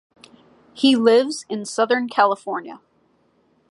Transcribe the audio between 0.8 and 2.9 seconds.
lives in southern California.